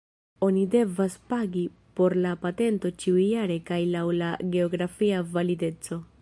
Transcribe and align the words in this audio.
Oni 0.45 0.61
devas 0.75 1.17
pagi 1.33 1.65
por 1.99 2.15
la 2.23 2.31
patento 2.45 2.91
ĉiujare 3.03 3.59
kaj 3.69 3.79
laŭ 3.97 4.03
la 4.23 4.31
geografia 4.57 5.25
valideco. 5.37 6.01